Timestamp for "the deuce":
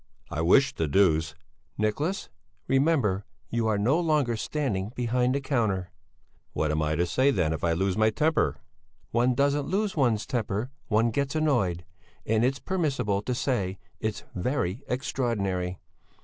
0.73-1.35